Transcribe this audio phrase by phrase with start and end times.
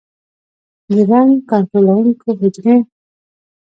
[0.89, 2.75] د رنګ کنټرولونکو حجرې